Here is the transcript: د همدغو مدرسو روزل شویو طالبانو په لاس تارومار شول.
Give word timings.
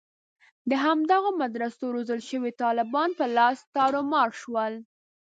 د 0.69 0.71
همدغو 0.85 1.29
مدرسو 1.41 1.85
روزل 1.95 2.19
شویو 2.27 2.57
طالبانو 2.63 3.17
په 3.19 3.25
لاس 3.37 3.57
تارومار 3.75 4.29
شول. 4.41 4.73